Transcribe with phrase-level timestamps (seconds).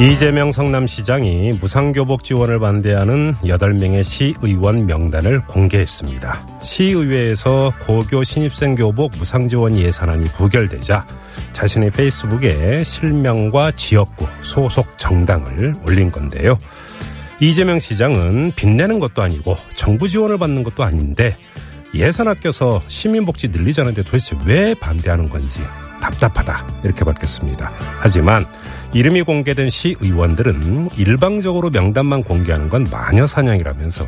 [0.00, 6.46] 이재명 성남시장이 무상교복 지원을 반대하는 8명의 시의원 명단을 공개했습니다.
[6.62, 11.06] 시의회에서 고교 신입생 교복 무상 지원 예산안이 부결되자
[11.52, 16.56] 자신의 페이스북에 실명과 지역구, 소속 정당을 올린 건데요.
[17.38, 21.36] 이재명 시장은 빚내는 것도 아니고 정부 지원을 받는 것도 아닌데
[21.94, 25.60] 예산 아껴서 시민복지 늘리자는데 도대체 왜 반대하는 건지
[26.00, 27.70] 답답하다 이렇게 밝혔습니다.
[27.98, 28.46] 하지만
[28.92, 34.06] 이름이 공개된 시 의원들은 일방적으로 명단만 공개하는 건 마녀 사냥이라면서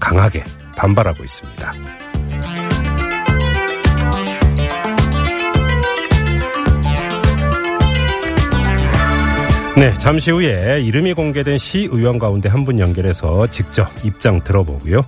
[0.00, 0.42] 강하게
[0.76, 1.72] 반발하고 있습니다.
[9.76, 15.04] 네, 잠시 후에 이름이 공개된 시 의원 가운데 한 분 연결해서 직접 입장 들어보고요.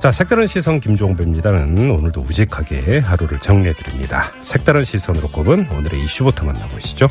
[0.00, 4.30] 자, 색다른 시선 김종배입니다는 오늘도 우직하게 하루를 정리해 드립니다.
[4.40, 7.08] 색다른 시선으로 꼽은 오늘의 이슈부터 만나보시죠.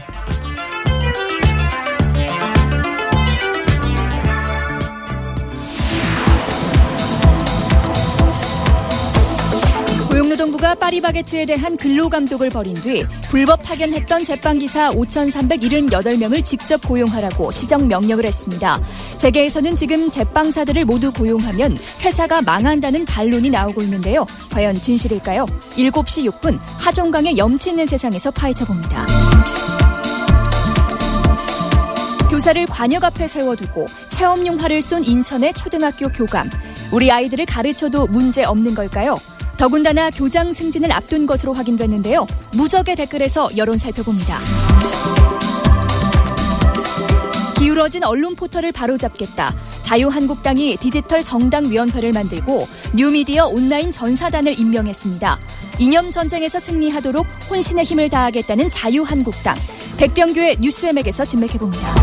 [10.76, 18.80] 파리바게트에 대한 근로감독을 벌인 뒤 불법 파견했던 제빵기사 5,378명을 직접 고용하라고 시정 명령을 했습니다.
[19.18, 24.26] 재계에서는 지금 제빵사들을 모두 고용하면 회사가 망한다는 반론이 나오고 있는데요.
[24.52, 25.46] 과연 진실일까요?
[25.46, 29.06] 7시 6분 하종강의 염치 있는 세상에서 파헤쳐봅니다.
[32.32, 36.50] 교사를 관역 앞에 세워두고 체험용화를 쏜 인천의 초등학교 교감.
[36.92, 39.18] 우리 아이들을 가르쳐도 문제 없는 걸까요?
[39.62, 42.26] 더군다나 교장 승진을 앞둔 것으로 확인됐는데요.
[42.58, 44.40] 무적의 댓글에서 여론 살펴봅니다.
[47.60, 49.56] 기울어진 언론 포털을 바로잡겠다.
[49.84, 55.38] 자유한국당이 디지털 정당위원회를 만들고 뉴미디어 온라인 전사단을 임명했습니다.
[55.78, 59.56] 이념 전쟁에서 승리하도록 혼신의 힘을 다하겠다는 자유한국당.
[59.98, 61.94] 백병규의 뉴스엠에게서 진맥해봅니다.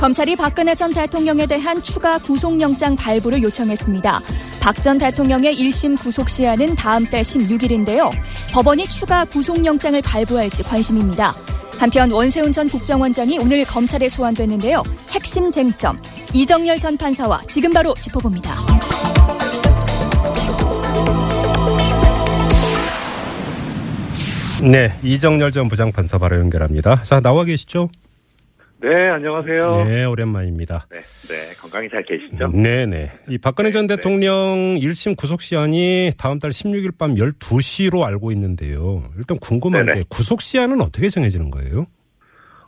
[0.00, 4.22] 검찰이 박근혜 전 대통령에 대한 추가 구속영장 발부를 요청했습니다.
[4.60, 8.10] 박 전 대통령의 1심 구속 시한은 다음 달 16일인데요.
[8.52, 11.34] 법원이 추가 구속영장을 발부할지 관심입니다.
[11.78, 14.82] 한편 원세훈 전 국정원장이 오늘 검찰에 소환됐는데요.
[15.12, 15.98] 핵심 쟁점
[16.32, 18.54] 이정열 전 판사와 지금 바로 짚어봅니다.
[24.62, 27.02] 네, 이정열 전 부장판사 바로 연결합니다.
[27.02, 27.88] 자, 나와 계시죠?
[28.82, 29.84] 네, 안녕하세요.
[29.84, 30.86] 네, 오랜만입니다.
[30.90, 32.48] 네, 네, 건강히 잘 계시죠?
[32.48, 33.08] 네 네.
[33.28, 39.02] 이 박근혜 전 네, 대통령 1심 구속 시한이 다음 달 16일 밤 12시로 알고 있는데요.
[39.18, 39.98] 일단 궁금한 네네.
[39.98, 41.86] 게 구속 시한은 어떻게 정해지는 거예요?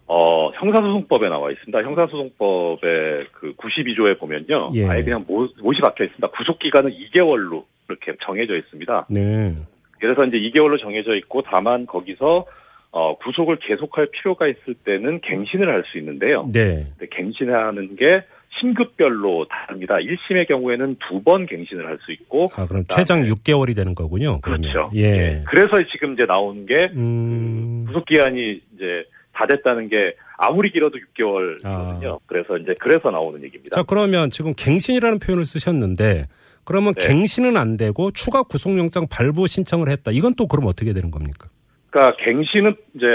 [0.07, 1.83] 어, 형사소송법에 나와 있습니다.
[1.83, 4.73] 형사소송법의 그 92조에 보면요.
[4.75, 4.87] 예.
[4.87, 6.29] 아예 그냥 못, 못이 박혀 있습니다.
[6.29, 9.07] 구속 기간은 2개월로 이렇게 정해져 있습니다.
[9.09, 9.57] 네.
[9.99, 12.45] 그래서 이제 2개월로 정해져 있고 다만 거기서
[12.93, 16.47] 어, 구속을 계속할 필요가 있을 때는 갱신을 할 수 있는데요.
[16.53, 16.87] 네.
[17.11, 18.23] 갱신하는 게
[18.61, 19.95] 신급별로 다릅니다.
[19.97, 24.41] 1심의 경우에는 두 번 갱신을 할 수 있고 아, 그럼 최장 6개월이 되는 거군요.
[24.43, 24.71] 그러면.
[24.71, 24.91] 그렇죠.
[24.95, 25.43] 예.
[25.49, 27.85] 그래서 지금 이제 나온 게 음.
[27.87, 32.19] 구속 기한이 이제 다 됐다는 게 아무리 길어도 6개월이거든요.
[32.27, 33.75] 그래서 이제 그래서 나오는 얘기입니다.
[33.79, 33.81] 아.
[33.81, 36.27] 자, 그러면 지금 갱신이라는 표현을 쓰셨는데
[36.65, 37.09] 그러면 네.
[37.09, 40.11] 갱신은 안 되고 추가 구속영장 발부 신청을 했다.
[40.13, 41.49] 이건 또 그럼 어떻게 되는 겁니까?
[41.93, 43.07] 그러니까 갱신은 이제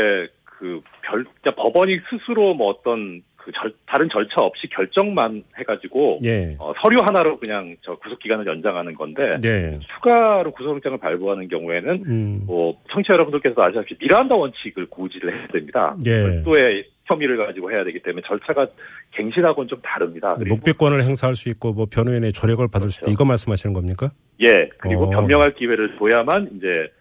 [0.46, 6.56] 그 별, 법원이 스스로 뭐 어떤 그 절, 다른 절차 없이 결정만 해가지고 예.
[6.60, 9.80] 어, 서류 하나로 그냥 저 구속 기간을 연장하는 건데 네.
[9.96, 12.42] 추가로 구속영장을 발부하는 경우에는 음.
[12.46, 15.96] 뭐 청취자 여러분들께서 아시다시피 미란다 원칙을 고지를 해야 됩니다.
[16.06, 16.22] 예.
[16.22, 18.68] 별도의 혐의를 가지고 해야 되기 때문에 절차가
[19.12, 20.36] 갱신하고는 좀 다릅니다.
[20.38, 23.10] 묵비권을 행사할 수 있고 뭐 변호인의 조력을 받을 그렇죠.
[23.10, 24.12] 이거 말씀하시는 겁니까?
[24.42, 25.10] 예, 그리고 어.
[25.10, 26.97] 변명할 기회를 줘야만 이제 어,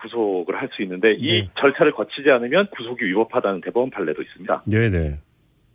[0.00, 1.48] 구속을 할 수 있는데 이 네.
[1.58, 4.62] 절차를 거치지 않으면 구속이 위법하다는 대법원 판례도 있습니다.
[4.66, 5.18] 네네.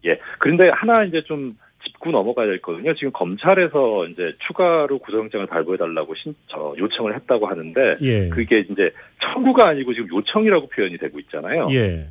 [0.06, 2.94] 예, 그런데 하나 이제 좀 짚고 넘어가야 될 거든요.
[2.94, 8.30] 지금 검찰에서 이제 추가로 구속영장을 발부해달라고 신, 저, 요청을 했다고 하는데 예.
[8.30, 8.92] 그게 이제
[9.22, 11.68] 청구가 아니고 지금 요청이라고 표현이 되고 있잖아요.
[11.72, 12.08] 예.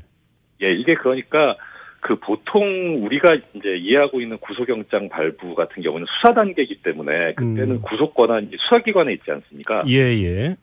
[0.62, 1.56] 예, 이게 그러니까
[2.00, 7.82] 그 보통 우리가 이제 이해하고 있는 구속영장 발부 같은 경우는 수사 단계이기 때문에 그때는 음.
[7.82, 9.84] 구속 권한이 수사기관에 있지 않습니까?
[9.88, 10.56] 예, 예.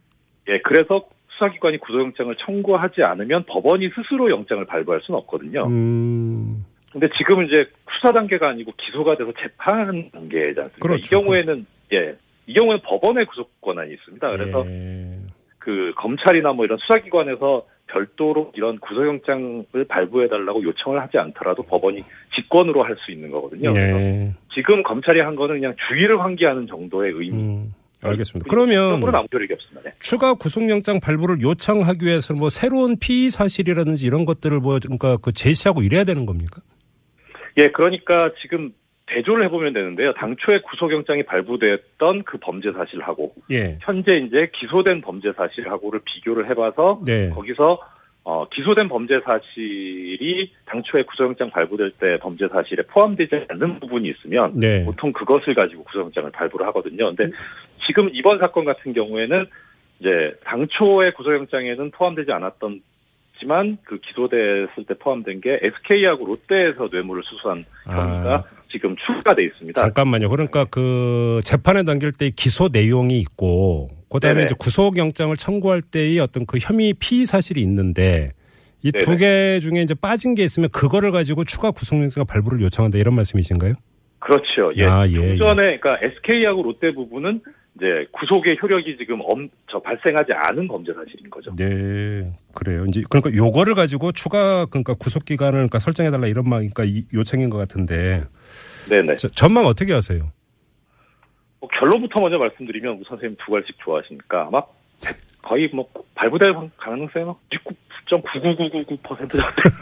[0.49, 1.07] 예, 그래서
[1.39, 5.65] 수사기관이 구속영장을 청구하지 않으면 법원이 스스로 영장을 발부할 수는 없거든요.
[5.67, 6.65] 음.
[6.91, 10.79] 근데 지금은 이제 수사 단계가 아니고 기소가 돼서 재판 단계지 않습니까?
[10.79, 11.01] 그렇죠.
[11.17, 12.15] 이 경우에는 예,
[12.47, 14.27] 이 경우에는 법원의 구속 권한이 있습니다.
[14.27, 15.17] 그래서 예.
[15.59, 22.03] 그 검찰이나 뭐 이런 수사기관에서 별도로 이런 구속영장을 발부해달라고 요청을 하지 않더라도 법원이
[22.35, 23.71] 직권으로 할 수 있는 거거든요.
[23.71, 24.33] 네.
[24.53, 27.31] 지금 검찰이 한 거는 그냥 주의를 환기하는 정도의 의미.
[27.31, 27.73] 음,
[28.03, 28.47] 알겠습니다.
[28.49, 29.01] 그러면.
[29.83, 29.93] 네.
[29.99, 35.81] 추가 구속영장 발부를 요청하기 위해서 뭐 새로운 피의 사실이라든지 이런 것들을 뭐 그러니까 그 제시하고
[35.81, 36.61] 이래야 되는 겁니까?
[37.57, 38.71] 예, 그러니까 지금
[39.07, 40.13] 대조를 해보면 되는데요.
[40.13, 43.77] 당초에 구속영장이 발부됐던 그 범죄 사실하고 예.
[43.81, 47.29] 현재 이제 기소된 범죄 사실하고를 비교를 해봐서 네.
[47.29, 47.79] 거기서
[48.31, 54.85] 어, 기소된 범죄 사실이 당초에 구속영장 발부될 때 범죄 사실에 포함되지 않는 부분이 있으면 네.
[54.85, 57.11] 보통 그것을 가지고 구속영장을 발부를 하거든요.
[57.15, 57.35] 근데
[57.87, 59.47] 지금 이번 사건 같은 경우에는
[59.99, 62.81] 이제 당초에 구속영장에는 포함되지 않았던
[63.39, 68.43] 지만 그 기소됐을 때 포함된 게 SK하고 롯데에서 뇌물을 수수한 혐의가 아.
[68.71, 69.81] 지금 추가돼 있습니다.
[69.81, 70.29] 잠깐만요.
[70.29, 74.45] 그러니까 그 재판에 넘길 때 기소 내용이 있고 그다음에 네네.
[74.45, 78.33] 이제 구속영장을 청구할 때의 어떤 그 혐의 피의 사실이 있는데
[78.83, 83.13] 이 두 개 중에 이제 빠진 게 있으면 그거를 가지고 추가 구속영장 발부를 요청한다 이런
[83.15, 83.73] 말씀이신가요?
[84.19, 84.67] 그렇죠.
[84.75, 84.85] 예.
[84.85, 87.41] 아, 예, 전에 그러니까 SK하고 롯데 부분은
[87.77, 91.55] 이제 구속의 효력이 지금 엄, 저 발생하지 않은 범죄 사실인 거죠.
[91.55, 92.85] 네, 그래요.
[92.87, 97.05] 이제 그러니까 요거를 가지고 추가 그러니까 구속 기간을 그러니까 설정해 달라 이런 말 그러니까 이
[97.13, 98.23] 요청인 것 같은데
[98.89, 99.15] 네네.
[99.15, 100.31] 저- 전망 어떻게 하세요?
[101.61, 104.61] 뭐 결론부터 먼저 말씀드리면 우선 선생님 두 갈씩 좋아하시니까 아마
[105.41, 107.39] 거의 뭐 발부될 가능성이 막
[108.09, 109.37] 99.99999% 정도.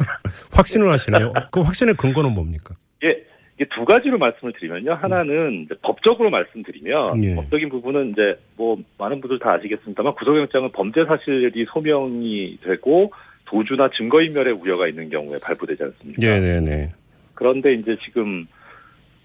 [0.54, 1.33] 확신을 하시나요?
[1.51, 2.75] 그 확신의 근거는 뭡니까?
[3.04, 3.24] 예.
[3.57, 4.94] 이게 두 가지로 말씀을 드리면요.
[4.94, 7.36] 하나는 법적으로 말씀드리면 예.
[7.36, 13.12] 법적인 부분은 이제 뭐 많은 분들 다 아시겠습니다만 구속영장은 범죄 사실이 소명이 되고
[13.45, 16.21] 도주나 증거인멸의 우려가 있는 경우에 발부되지 않습니까?
[16.21, 16.94] 네, 네, 네.
[17.33, 18.45] 그런데 이제 지금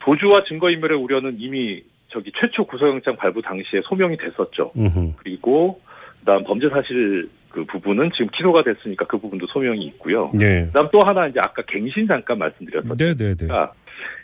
[0.00, 4.73] 도주와 증거인멸의 우려는 이미 저기 최초 구속영장 발부 당시에 소명이 됐었죠.
[4.76, 5.12] 음흠.
[5.19, 5.81] 그리고
[6.20, 10.31] 그다음 범죄 사실 그 부분은 지금 기소가 됐으니까 그 부분도 소명이 있고요.
[10.32, 10.67] 네.
[10.67, 12.96] 그다음 또 하나 이제 아까 갱신 잠깐 말씀드렸었죠.
[12.96, 13.46] 네, 네, 네.
[13.50, 13.70] 아,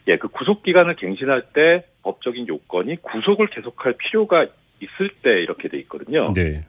[0.09, 4.47] 예, 그 구속 기간을 갱신할 때 법적인 요건이 구속을 계속할 필요가
[4.81, 6.33] 있을 때 이렇게 돼 있거든요.
[6.33, 6.65] 네.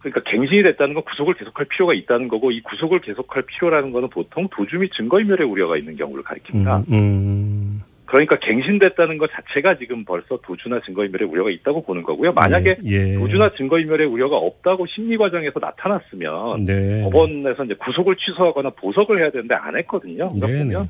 [0.00, 4.48] 그러니까 갱신이 됐다는 건 구속을 계속할 필요가 있다는 거고 이 구속을 계속할 필요라는 거는 보통
[4.50, 6.88] 도주 및 증거인멸의 우려가 있는 경우를 가리킵니다.
[6.88, 7.82] 음, 음.
[8.04, 12.32] 그러니까 갱신됐다는 것 자체가 지금 벌써 도주나 증거인멸의 우려가 있다고 보는 거고요.
[12.32, 13.14] 만약에 예.
[13.14, 17.02] 도주나 증거인멸의 우려가 없다고 심리 과정에서 나타났으면 네.
[17.02, 20.28] 법원에서 이제 구속을 취소하거나 보석을 해야 되는데 안 했거든요.
[20.28, 20.58] 그러니까 네네.
[20.64, 20.88] 보면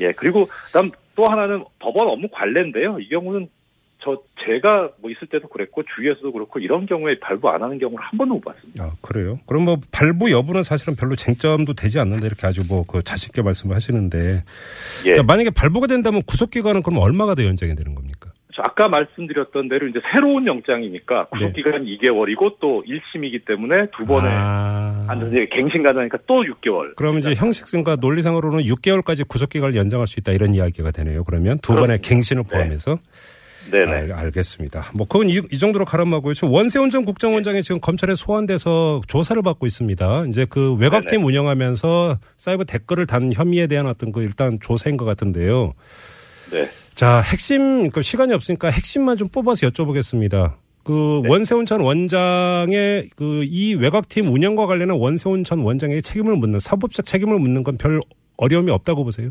[0.00, 2.98] 예 그리고 그다음 또 하나는 법원 업무 관례인데요.
[3.00, 3.48] 이 경우는
[4.04, 8.18] 저 제가 뭐 있을 때도 그랬고 주위에서도 그렇고 이런 경우에 발부 안 하는 경우를 한
[8.18, 8.84] 번도 못 봤습니다.
[8.84, 9.38] 아, 그래요?
[9.46, 13.76] 그럼 뭐 발부 여부는 사실은 별로 쟁점도 되지 않는다 이렇게 아주 뭐 그 자식게 말씀을
[13.76, 14.42] 하시는데
[15.06, 15.12] 예.
[15.12, 18.31] 자, 만약에 발부가 된다면 구속 기간은 그럼 얼마가 더 연장이 되는 겁니까?
[18.54, 21.52] 저 아까 말씀드렸던 대로 이제 새로운 영장이니까 구속 네.
[21.54, 25.06] 기간이 2개월이고 또 1심이기 때문에 두 번에 아.
[25.50, 26.94] 갱신 가능하니까 또 6개월.
[26.96, 31.24] 그럼 이제 형식성과 논리상으로는 6개월까지 구속 기간을 연장할 수 있다 이런 이야기가 되네요.
[31.24, 32.08] 그러면 두 번의 그렇습니다.
[32.08, 32.48] 갱신을 네.
[32.48, 32.98] 포함해서
[33.70, 33.92] 네네.
[33.92, 34.90] 알, 알겠습니다.
[34.94, 36.34] 뭐 그건 이, 이 정도로 가름하고요.
[36.34, 40.26] 지금 원세훈 전 국정원장이 지금 검찰에 소환돼서 조사를 받고 있습니다.
[40.28, 45.74] 이제 그 외곽팀 운영하면서 사이버 댓글을 단 혐의에 대한 어떤 그 일단 조사인 것 같은데요.
[46.50, 46.66] 네.
[46.94, 50.54] 자, 핵심, 그 시간이 없으니까 핵심만 좀 뽑아서 여쭤보겠습니다.
[50.84, 51.28] 그 네.
[51.30, 57.38] 원세훈 전 원장의 그 이 외곽팀 운영과 관련한 원세훈 전 원장에게 책임을 묻는 사법적 책임을
[57.38, 58.00] 묻는 건 별
[58.36, 59.30] 어려움이 없다고 보세요?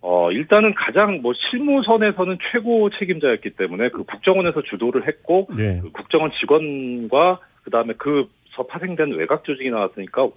[0.00, 5.80] 어, 일단은 가장 뭐 실무선에서는 최고 책임자였기 때문에 그 국정원에서 주도를 했고 네.
[5.82, 10.28] 그 국정원 직원과 그다음에 그서 파생된 외곽 조직이 나왔으니까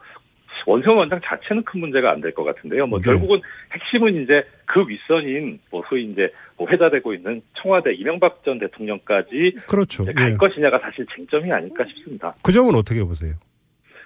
[0.68, 2.86] 원세훈 원장 자체는 큰 문제가 안 될 것 같은데요.
[2.88, 3.06] 뭐 네.
[3.06, 3.40] 결국은
[3.72, 10.04] 핵심은 이제 그 윗선인 뭐 소위 이제 뭐 회자되고 있는 청와대 이명박 전 대통령까지 그렇죠.
[10.06, 10.34] 갈 예.
[10.36, 12.36] 것이냐가 사실 쟁점이 아닐까 싶습니다.
[12.44, 13.34] 그 점은 어떻게 보세요?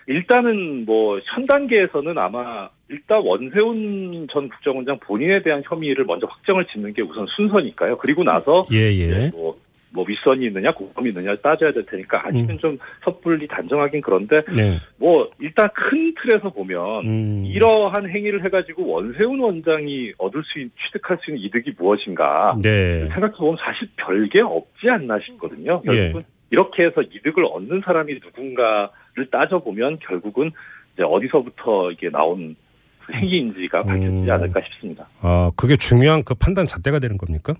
[0.07, 6.93] 일단은 뭐 현 단계에서는 아마 일단 원세훈 전 국정원장 본인에 대한 혐의를 먼저 확정을 짓는
[6.93, 7.97] 게 우선 순서니까요.
[7.97, 9.29] 그리고 나서 예, 예.
[9.33, 9.57] 뭐,
[9.93, 12.57] 뭐 윗선이 있느냐 고검이 있느냐 따져야 될 테니까 아직은 음.
[12.59, 14.79] 좀 섣불리 단정하긴 그런데 네.
[14.97, 17.45] 뭐 일단 큰 틀에서 보면 음.
[17.45, 23.07] 이러한 행위를 해가지고 원세훈 원장이 얻을 수 있, 취득할 수 있는 이득이 무엇인가 네.
[23.09, 25.81] 생각해보면 사실 별게 없지 않나 싶거든요.
[25.85, 25.95] 예.
[25.95, 30.51] 결국은 이렇게 해서 이득을 얻는 사람이 누군가를 따져보면 결국은
[30.93, 32.55] 이제 어디서부터 이게 나온
[32.99, 34.29] 그 행위인지가 밝혀지지 음.
[34.29, 35.07] 않을까 싶습니다.
[35.21, 37.55] 아, 그게 중요한 그 판단 잣대가 되는 겁니까?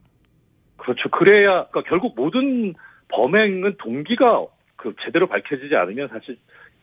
[0.82, 1.10] 그렇죠.
[1.10, 2.74] 그래야 그러니까 결국 모든
[3.10, 4.46] 범행은 동기가
[4.76, 6.38] 그 제대로 밝혀지지 않으면 사실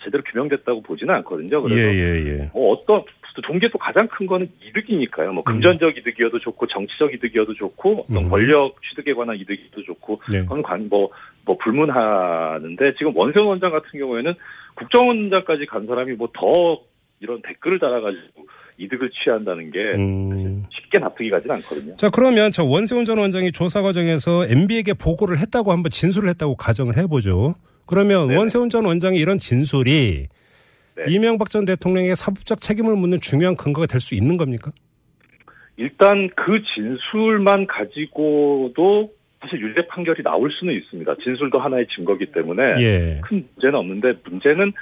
[0.05, 1.59] 제대로 규명됐다고 보지는 않거든요.
[1.59, 2.51] 예, 그래서 예, 예.
[2.55, 3.03] 뭐 어떤
[3.35, 5.33] 또 종교 또 가장 큰 거는 이득이니까요.
[5.33, 8.29] 뭐 금전적 이득이어도 좋고 정치적 이득이어도 좋고 어떤 음.
[8.29, 10.43] 권력 취득에 관한 이득이어도 좋고 네.
[10.43, 11.11] 그건 관, 뭐,
[11.45, 14.35] 뭐 불문하는데 지금 원세훈 원장 같은 경우에는
[14.75, 16.81] 국정원장까지 간 사람이 뭐 더
[17.21, 18.47] 이런 댓글을 달아가지고
[18.79, 20.65] 이득을 취한다는 게 음.
[20.71, 21.97] 쉽게 납득이 가진 않거든요.
[21.97, 26.97] 자, 그러면 저 원세훈 전 원장이 조사 과정에서 MB에게 보고를 했다고 한번 진술을 했다고 가정을
[26.97, 27.55] 해보죠.
[27.87, 28.39] 그러면 네네.
[28.39, 30.29] 원세훈 전 원장의 이런 진술이
[30.97, 31.05] 네.
[31.09, 34.71] 이명박 전 대통령의 사법적 책임을 묻는 중요한 근거가 될 수 있는 겁니까?
[35.77, 39.11] 일단 그 진술만 가지고도
[39.41, 41.15] 사실 유죄 판결이 나올 수는 있습니다.
[41.23, 43.21] 진술도 하나의 증거기 때문에 예.
[43.23, 44.73] 큰 문제는 없는데 문제는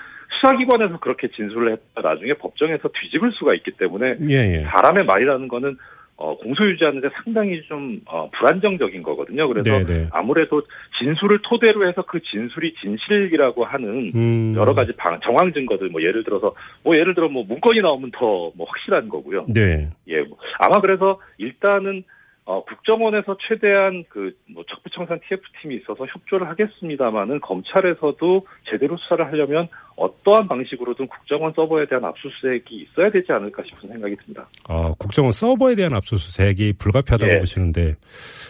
[0.40, 4.64] 수사기관에서 그렇게 진술을 했다 나중에 법정에서 뒤집을 수가 있기 때문에 예, 예.
[4.64, 5.76] 사람의 말이라는 거는
[6.18, 9.46] 어, 공소유지하는데 상당히 좀 어, 불안정적인 거거든요.
[9.48, 10.08] 그래서 네, 네.
[10.12, 10.62] 아무래도
[10.98, 14.54] 진술을 토대로 해서 그 진술이 진실이라고 하는 음.
[14.56, 18.50] 여러 가지 방, 정황 증거들 뭐 예를 들어서 뭐 예를 들어 뭐 문건이 나오면 더
[18.56, 19.44] 뭐 확실한 거고요.
[19.48, 19.90] 네.
[20.08, 22.04] 예, 뭐 아마 그래서 일단은
[22.46, 31.08] 어, 국정원에서 최대한 그뭐 적부청산 TF팀이 있어서 협조를 하겠습니다만은 검찰에서도 제대로 수사를 하려면 어떠한 방식으로든
[31.08, 34.48] 국정원 서버에 대한 압수수색이 있어야 되지 않을까 싶은 생각이 듭니다.
[34.68, 37.38] 아, 국정원 서버에 대한 압수수색이 불가피하다고 예.
[37.40, 37.94] 보시는데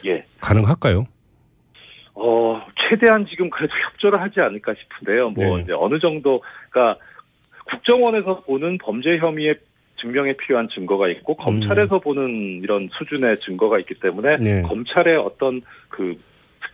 [0.05, 0.26] 예.
[0.43, 1.07] 가능할까요?
[2.17, 5.31] 어, 최대한 지금 그래도 협조를 하지 않을까 싶은데요.
[5.31, 5.62] 뭐, 네.
[5.62, 7.00] 이제 어느 정도, 그러니까
[7.71, 9.57] 국정원에서 보는 범죄 혐의의
[10.00, 14.45] 증명에 필요한 증거가 있고, 검찰에서 보는 이런 수준의 증거가 있기 때문에, 음.
[14.45, 14.62] 네.
[14.62, 16.17] 검찰의 어떤 그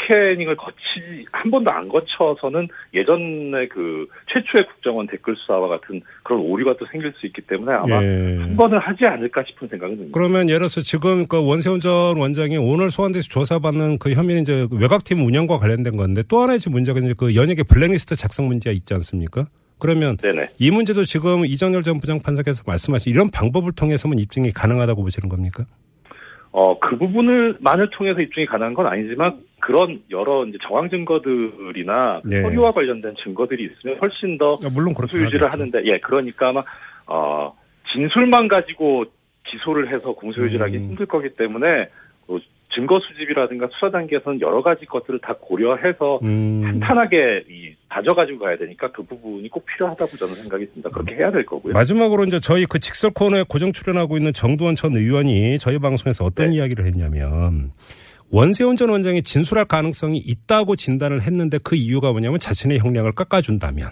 [0.02, 6.76] 스캐닝을 거치, 한 번도 안 거쳐서는 예전에 그 최초의 국정원 댓글 수사와 같은 그런 오류가
[6.78, 8.38] 또 생길 수 있기 때문에 아마 예.
[8.40, 10.14] 한 번은 하지 않을까 싶은 생각은 듭니다.
[10.14, 15.24] 그러면 예를 들어서 지금 그 원세훈 전 원장이 오늘 소환돼서 조사받는 그 혐의는 이제 외곽팀
[15.24, 19.46] 운영과 관련된 건데 또 하나의 문제가 이제 그 연예계 블랙리스트 작성 문제가 있지 않습니까?
[19.82, 20.50] 그러면 네네.
[20.60, 25.64] 이 문제도 지금 이정열 전 부장판사께서 말씀하신 이런 방법을 통해서만 입증이 가능하다고 보시는 겁니까?
[26.52, 32.42] 어, 그 부분을 만을 통해서 입증이 가능한 건 아니지만 그런 여러 이제 정황 증거들이나 네.
[32.42, 35.60] 서류와 관련된 증거들이 있으면 훨씬 더 아, 물론 공소유지를 하겠죠.
[35.60, 36.62] 하는데 예 그러니까 아마
[37.08, 37.52] 어
[37.92, 39.06] 진술만 가지고
[39.48, 40.82] 기소를 해서 공소유지를 하기 음.
[40.90, 41.86] 힘들 거기 때문에 뭐
[42.74, 46.62] 증거 수집이라든가 수사 단계에서는 여러 가지 것들을 다 고려해서 음.
[46.64, 50.90] 탄탄하게 이 다져가지고 가야 되니까 그 부분이 꼭 필요하다고 저는 생각이 듭니다.
[50.90, 51.74] 그렇게 해야 될 거고요.
[51.74, 56.48] 마지막으로 이제 저희 그 직설 코너에 고정 출연하고 있는 정두원 전 의원이 저희 방송에서 어떤
[56.48, 56.56] 네.
[56.56, 57.72] 이야기를 했냐면
[58.30, 63.90] 원세훈 전 원장이 진술할 가능성이 있다고 진단을 했는데 그 이유가 뭐냐면 자신의 형량을 깎아준다면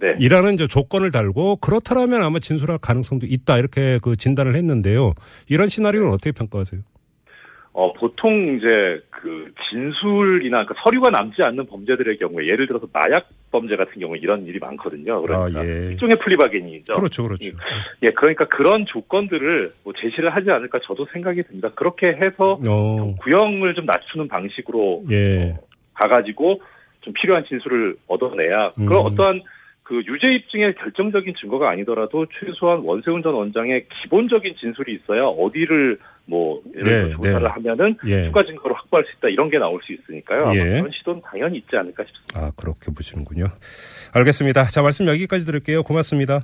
[0.00, 0.14] 네.
[0.18, 5.14] 이라는 이제 조건을 달고 그렇다면 아마 진술할 가능성도 있다 이렇게 그 진단을 했는데요.
[5.48, 6.82] 이런 시나리오는 어떻게 평가하세요?
[7.76, 13.76] 어, 보통 이제 그 진술이나 그 서류가 남지 않는 범죄들의 경우에 예를 들어서 마약 범죄
[13.76, 15.20] 같은 경우에 이런 일이 많거든요.
[15.20, 15.90] 그러니까 아, 예.
[15.90, 16.94] 일종의 플리바겐이죠.
[16.94, 17.54] 그렇죠, 그렇죠.
[18.02, 21.68] 예, 그러니까 그런 조건들을 뭐 제시를 하지 않을까 저도 생각이 듭니다.
[21.74, 25.58] 그렇게 해서 어, 구형을 좀 낮추는 방식으로 예.
[25.92, 26.62] 가가지고
[27.02, 28.86] 좀 필요한 진술을 얻어내야 음.
[28.86, 29.42] 그런 어떠한
[29.86, 36.60] 그 유죄 입증의 결정적인 증거가 아니더라도 최소한 원세훈 전 원장의 기본적인 진술이 있어야 어디를 뭐
[36.74, 37.48] 예를 들어 네, 조사를 네.
[37.48, 38.24] 하면은 예.
[38.24, 40.42] 추가 증거를 확보할 수 있다 이런 게 나올 수 있으니까요.
[40.42, 40.64] 아마 예.
[40.64, 42.34] 그런 시도는 당연히 있지 않을까 싶습니다.
[42.34, 43.46] 아, 그렇게 보시는군요.
[44.12, 44.64] 알겠습니다.
[44.64, 45.84] 자, 말씀 여기까지 들을게요.
[45.84, 46.40] 고맙습니다.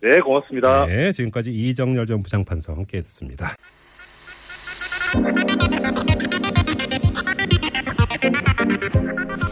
[0.00, 0.86] 네, 고맙습니다.
[0.86, 3.56] 네, 지금까지 이정열 전 부장판사와 함께 했습니다.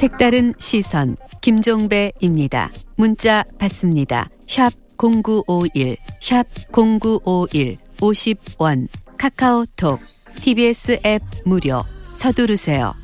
[0.07, 2.71] 색다른 시선 김종배입니다.
[2.95, 4.29] 문자 받습니다.
[4.47, 8.87] 샵 0951, 샵 0951, 50원,
[9.19, 9.99] 카카오톡,
[10.37, 12.95] TBS 앱 무료, 서두르세요.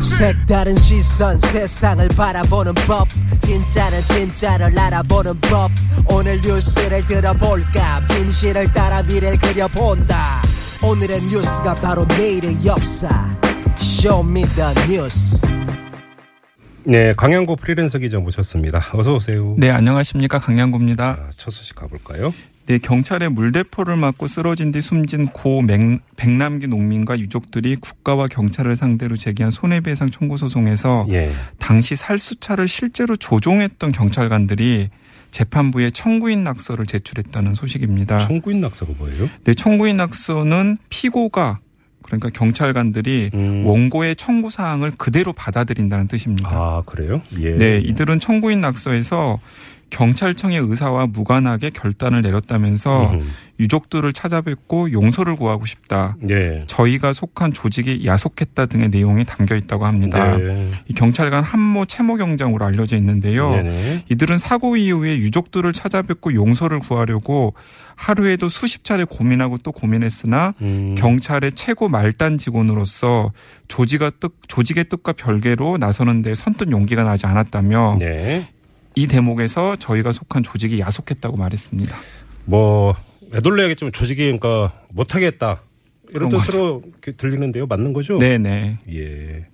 [0.00, 3.06] 색다른 시선 세상을 바라보는 법
[3.40, 5.70] 진짜는 진짜를 알아보는 법
[6.10, 10.42] 오늘 뉴스를 들어볼까 진실을 따라 미래를 그려본다
[10.82, 13.08] 오늘의 뉴스가 바로 내일의 역사
[13.78, 15.46] show me the 뉴스
[16.86, 18.78] 네, 강양구 프리랜서 기자 모셨습니다.
[18.92, 19.54] 어서 오세요.
[19.56, 20.38] 네, 안녕하십니까.
[20.38, 21.16] 강양구입니다.
[21.16, 22.34] 자, 첫 소식 가볼까요?
[22.66, 29.16] 네, 경찰의 물대포를 맞고 쓰러진 뒤 숨진 고 맹- 백남기 농민과 유족들이 국가와 경찰을 상대로
[29.16, 31.32] 제기한 손해배상 청구 소송에서 예.
[31.58, 34.90] 당시 살수차를 실제로 조종했던 경찰관들이
[35.34, 38.20] 재판부에 청구인 낙서를 제출했다는 소식입니다.
[38.20, 39.28] 청구인 낙서가 뭐예요?
[39.42, 41.58] 네, 청구인 낙서는 피고가
[42.02, 43.66] 그러니까 경찰관들이 음.
[43.66, 46.48] 원고의 청구 사항을 그대로 받아들인다는 뜻입니다.
[46.52, 47.20] 아, 그래요?
[47.40, 47.50] 예.
[47.50, 49.40] 네, 이들은 청구인 낙서에서
[49.94, 53.30] 경찰청의 의사와 무관하게 결단을 내렸다면서 음.
[53.60, 56.16] 유족들을 찾아뵙고 용서를 구하고 싶다.
[56.18, 56.64] 네.
[56.66, 60.36] 저희가 속한 조직이 야속했다 등의 내용이 담겨 있다고 합니다.
[60.36, 60.72] 네.
[60.88, 63.50] 이 경찰관 한모 채모 경장으로 알려져 있는데요.
[63.50, 64.04] 네네.
[64.10, 67.54] 이들은 사고 이후에 유족들을 찾아뵙고 용서를 구하려고
[67.94, 70.96] 하루에도 수십 차례 고민하고 또 고민했으나 음.
[70.98, 73.30] 경찰의 최고 말단 직원으로서
[73.68, 78.48] 조직의 뜻, 조직의 뜻과 별개로 나서는 데 선뜻 용기가 나지 않았다며 네.
[78.94, 81.96] 이 대목에서 저희가 속한 조직이 야속했다고 말했습니다.
[82.44, 82.94] 뭐
[83.34, 85.62] 애돌려야겠지만 조직이 그러니까 못하겠다
[86.10, 86.82] 이런 뜻으로
[87.16, 87.66] 들리는데요.
[87.66, 88.18] 맞는 거죠?
[88.18, 88.78] 네네.
[88.92, 89.46] 예.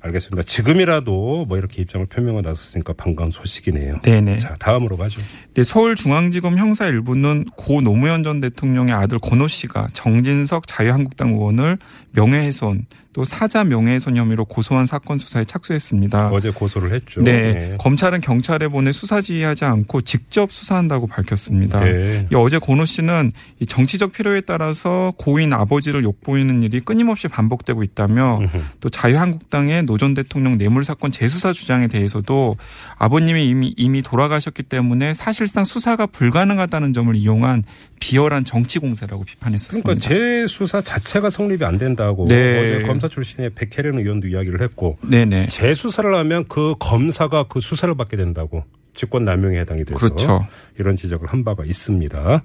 [0.00, 0.44] 알겠습니다.
[0.44, 4.00] 지금이라도 뭐 이렇게 입장을 표명을 나섰으니까 반가운 소식이네요.
[4.02, 4.38] 네네.
[4.38, 5.20] 자, 다음으로 가죠.
[5.54, 11.78] 네, 서울중앙지검 형사 일부는 고 노무현 전 대통령의 아들 권호 씨가 정진석 자유한국당 의원을
[12.12, 16.30] 명예훼손 또 사자 명예훼손 혐의로 고소한 사건 수사에 착수했습니다.
[16.30, 17.22] 어제 고소를 했죠.
[17.22, 21.80] 네, 검찰은 경찰에 보내 수사 지휘하지 않고 직접 수사한다고 밝혔습니다.
[21.80, 22.26] 네.
[22.30, 28.40] 이 어제 권호 씨는 이 정치적 필요에 따라서 고인 아버지를 욕보이는 일이 끊임없이 반복되고 있다며.
[28.80, 32.56] 또 자유한국당의 노전 대통령 뇌물 사건 재수사 주장에 대해서도
[32.96, 37.64] 아버님이 이미 이미 돌아가셨기 때문에 사실상 수사가 불가능하다는 점을 이용한
[38.00, 39.84] 비열한 정치 공세라고 비판했었습니다.
[39.84, 42.58] 그러니까 재수사 자체가 성립이 안 된다고 네.
[42.60, 45.48] 어제 검사 출신의 백혜련 의원도 이야기를 했고 네네.
[45.48, 48.64] 재수사를 하면 그 검사가 그 수사를 받게 된다고
[48.98, 50.44] 직권 남용에 해당이 돼서 그렇죠.
[50.76, 52.42] 이런 지적을 한 바가 있습니다.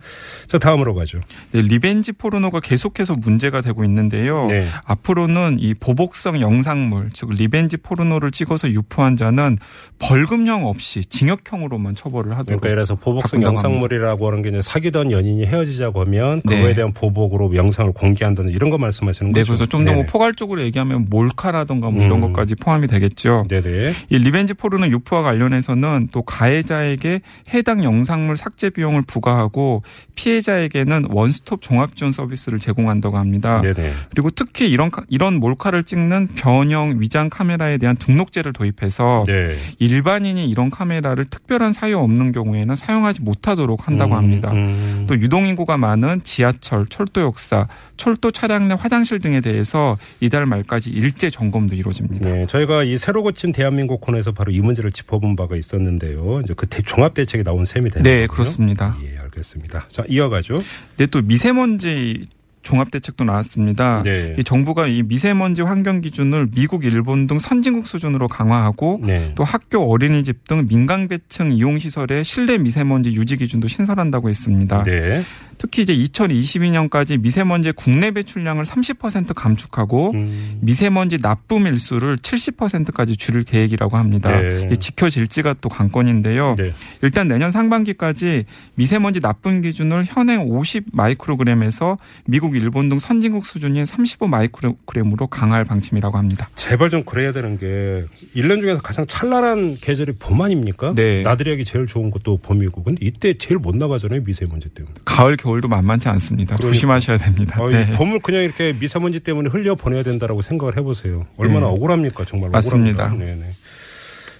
[0.47, 1.19] 자 다음으로 가죠.
[1.51, 4.45] 네, revenge 포르노가 계속해서 문제가 되고 있는데요.
[4.47, 4.63] 네.
[4.85, 9.57] 앞으로는 이 보복성 영상물, 즉 revenge 포르노를 찍어서 유포한 자는
[9.97, 12.61] 벌금형 없이 징역형으로만 처벌을 하도록.
[12.61, 16.73] 그러니까 이래서 보복성 바꾼다고 영상물이라고 하는 게 이제 사귀던 연인이 헤어지자고 하면 그거에 네.
[16.75, 19.53] 대한 보복으로 영상을 공개한다는 이런 거 말씀하시는 네, 거죠.
[19.53, 20.05] 그래서 좀 더 뭐.
[20.05, 22.31] 포괄적으로 얘기하면 몰카라던가 뭐 이런 음.
[22.33, 23.45] 것까지 포함이 되겠죠.
[23.49, 23.93] 네네.
[24.09, 27.21] 이 revenge 포르노 유포와 관련해서는 또 가해자에게
[27.53, 29.83] 해당 영상물 삭제 비용을 부과하고
[30.15, 33.61] 피해자에게는 원스톱 종합 지원 서비스를 제공한다고 합니다.
[33.61, 33.93] 네네.
[34.11, 39.57] 그리고 특히 이런 카- 이런 몰카를 찍는 변형 위장 카메라에 대한 등록제를 도입해서 네.
[39.79, 44.51] 일반인이 이런 카메라를 특별한 사유 없는 경우에는 사용하지 못하도록 한다고 음, 합니다.
[44.51, 45.05] 음.
[45.07, 51.29] 또 유동인구가 많은 지하철, 철도 역사, 철도 차량 내 화장실 등에 대해서 이달 말까지 일제
[51.29, 52.29] 점검도 이루어집니다.
[52.29, 56.32] 네, 저희가 이 새로 고침 대한민국 코너에서 바로 이 문제를 짚어본 바가 있었는데요.
[56.41, 58.27] 이제 그 대- 종합 대책이 나온 셈이 되는 네, 거군요.
[58.35, 58.97] 그렇습니다.
[59.03, 59.85] 예, 알겠습니다.
[59.89, 60.61] 자, 이어가죠.
[60.95, 62.27] 근데 또 미세먼지
[62.61, 64.03] 종합 대책도 나왔습니다.
[64.03, 64.35] 네.
[64.39, 69.33] 이 정부가 이 미세먼지 환경 기준을 미국, 일본 등 선진국 수준으로 강화하고 네.
[69.35, 74.83] 또 학교, 어린이집 등 민간 계층 이용 시설의 실내 미세먼지 유지 기준도 신설한다고 했습니다.
[74.83, 75.23] 네.
[75.63, 80.57] 특히 이제 2022년까지 미세먼지 국내 배출량을 30% 감축하고 음.
[80.59, 84.29] 미세먼지 납품 일수를 70%까지 줄일 계획이라고 합니다.
[84.41, 84.75] 네.
[84.75, 86.55] 지켜질지가 또 관건인데요.
[86.57, 86.73] 네.
[87.01, 88.43] 일단 내년 상반기까지
[88.75, 96.17] 미세먼지 납품 기준을 현행 50 마이크로그램에서 미국, 일본 등 선진국 수준인 35 마이크로그램으로 강화할 방침이라고
[96.17, 96.49] 합니다.
[96.55, 98.03] 제발 좀 그래야 되는 게
[98.35, 100.91] 1년 중에서 가장 찬란한 계절이 봄 아닙니까?
[100.93, 101.21] 네.
[101.21, 102.83] 나들이 하기 제일 좋은 것도 봄이고.
[102.83, 104.23] 근데 이때 제일 못 나가잖아요.
[104.25, 104.95] 미세먼지 때문에.
[105.05, 106.55] 가을, 겨울 도 만만치 않습니다.
[106.55, 106.73] 그러니까.
[106.73, 107.59] 조심하셔야 됩니다.
[107.61, 107.87] 아, 네.
[107.89, 111.25] 이 봄을 그냥 이렇게 미세먼지 때문에 흘려 보내야 된다라고 생각을 해보세요.
[111.37, 111.73] 얼마나 네.
[111.73, 112.25] 억울합니까?
[112.25, 113.05] 정말 맞습니다.
[113.05, 113.25] 억울합니다.
[113.25, 113.53] 네네.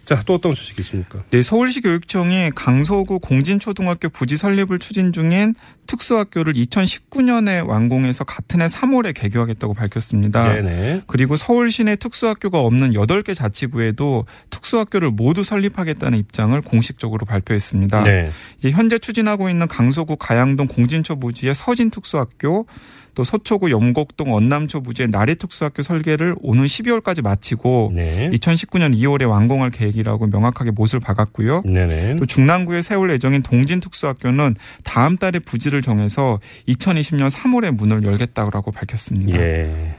[0.06, 1.24] 자, 또 어떤 소식이 있습니까?
[1.30, 5.56] 네, 서울시 교육청이 강서구 공진초등학교 부지 설립을 추진 중인
[5.88, 10.54] 특수학교를 2019년에 완공해서 같은 해 3월에 개교하겠다고 밝혔습니다.
[10.54, 11.04] 네네.
[11.08, 18.04] 그리고 서울 시 내 특수학교가 없는 8개 자치구에도 특수학교를 모두 설립하겠다는 입장을 공식적으로 발표했습니다.
[18.04, 18.32] 네.
[18.58, 22.66] 이제 현재 추진하고 있는 강서구 가양동 공진초 부지의 서진 특수학교
[23.15, 28.30] 또 서초구 염곡동 언남초 부지의 나리 특수학교 설계를 오는 12월까지 마치고 네.
[28.34, 31.63] 2019년 2월에 완공할 계획이라고 명확하게 못을 박았고요.
[31.65, 32.15] 네네.
[32.17, 39.39] 또 중랑구에 세울 예정인 동진특수학교는 다음 달에 부지를 정해서 2020년 3월에 문을 열겠다고 밝혔습니다.
[39.39, 39.95] 예.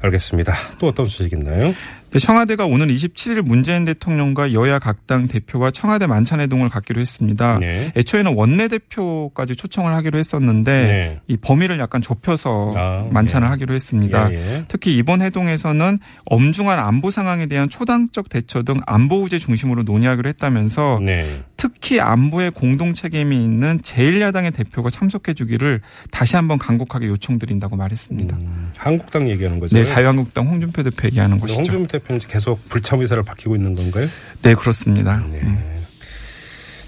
[0.00, 0.54] 알겠습니다.
[0.78, 1.74] 또 어떤 소식 있나요?
[2.10, 7.58] 네, 청와대가 오늘 27일 문재인 대통령과 여야 각당 대표와 청와대 만찬 회동을 갖기로 했습니다.
[7.58, 7.92] 네.
[7.96, 11.20] 애초에는 원내 대표까지 초청을 하기로 했었는데 네.
[11.26, 13.50] 이 범위를 약간 좁혀서 아, 만찬을 네.
[13.50, 14.32] 하기로 했습니다.
[14.32, 14.64] 예, 예.
[14.68, 21.00] 특히 이번 회동에서는 엄중한 안보 상황에 대한 초당적 대처 등 안보 우제 중심으로 논의하기로 했다면서
[21.02, 21.42] 네.
[21.58, 28.36] 특히 안보에 공동 책임이 있는 제1야당의 대표가 참석해 주기를 다시 한번 간곡하게 요청드린다고 말했습니다.
[28.36, 29.76] 음, 한국당 얘기하는 거죠?
[29.76, 31.58] 네, 자유한국당 홍준표 대표 얘기하는 것이죠.
[31.58, 34.06] 홍준표 대표는 계속 불참 의사를 밝히고 있는 건가요?
[34.42, 35.24] 네, 그렇습니다.
[35.30, 35.40] 네.
[35.42, 35.76] 음.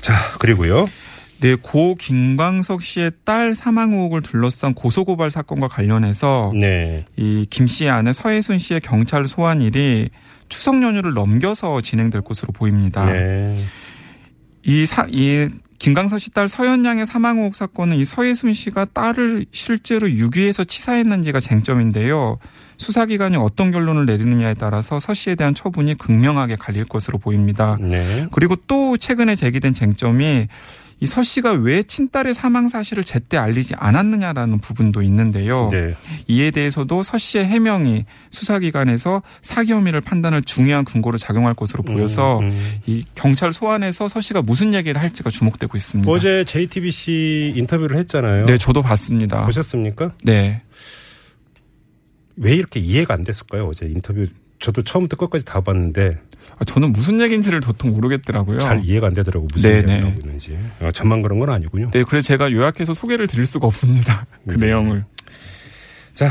[0.00, 0.86] 자, 그리고요.
[1.40, 7.06] 네, 고 김광석 씨의 딸 사망 의혹을 둘러싼 고소고발 사건과 관련해서 네.
[7.16, 10.10] 이김 씨의 아내 서혜순 씨의 경찰 소환일이
[10.50, 13.06] 추석 연휴를 넘겨서 진행될 것으로 보입니다.
[13.06, 13.56] 네.
[14.62, 15.48] 이 사, 이
[15.80, 22.38] 김강서 씨 딸 서현양의 사망 의혹 사건은 이 서예순 씨가 딸을 실제로 유기해서 치사했는지가 쟁점인데요.
[22.76, 27.78] 수사기관이 어떤 결론을 내리느냐에 따라서 서 씨에 대한 처분이 극명하게 갈릴 것으로 보입니다.
[27.80, 28.26] 네.
[28.30, 30.48] 그리고 또 최근에 제기된 쟁점이
[31.02, 35.68] 이 서 씨가 왜 친딸의 사망 사실을 제때 알리지 않았느냐라는 부분도 있는데요.
[35.72, 35.96] 네.
[36.28, 42.50] 이에 대해서도 서 씨의 해명이 수사기관에서 사기 혐의를 판단할 중요한 근거로 작용할 것으로 보여서 음,
[42.50, 42.78] 음.
[42.86, 46.10] 이 경찰 소환에서 서 씨가 무슨 얘기를 할지가 주목되고 있습니다.
[46.10, 48.46] 어제 JTBC 인터뷰를 했잖아요.
[48.46, 49.44] 네, 저도 봤습니다.
[49.44, 50.12] 보셨습니까?
[50.24, 50.62] 네.
[52.36, 53.66] 왜 이렇게 이해가 안 됐을까요?
[53.68, 54.26] 어제 인터뷰
[54.60, 56.12] 저도 처음부터 끝까지 다 봤는데
[56.58, 58.58] 아, 저는 무슨 얘기인지를 도통 모르겠더라고요.
[58.58, 59.80] 잘 이해가 안 되더라고 무슨 네네.
[59.94, 60.58] 얘기를 하고 있는지.
[60.80, 61.90] 아, 저만 그런 건 아니군요.
[61.90, 64.26] 네, 그래서 제가 요약해서 소개를 드릴 수가 없습니다.
[64.46, 64.66] 그 네.
[64.66, 65.04] 내용을.
[66.14, 66.28] 자,